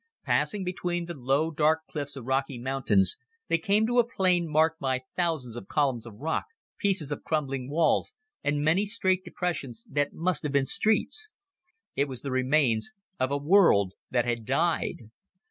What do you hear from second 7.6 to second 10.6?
walls, and many straight depressions that must have